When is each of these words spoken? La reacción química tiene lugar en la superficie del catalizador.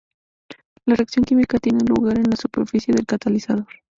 La 0.87 0.95
reacción 0.95 1.23
química 1.25 1.59
tiene 1.59 1.85
lugar 1.87 2.17
en 2.17 2.27
la 2.31 2.35
superficie 2.35 2.91
del 2.91 3.05
catalizador. 3.05 3.67